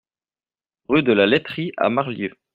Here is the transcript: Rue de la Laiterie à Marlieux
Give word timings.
Rue 0.87 1.03
de 1.03 1.11
la 1.13 1.27
Laiterie 1.27 1.73
à 1.77 1.89
Marlieux 1.91 2.35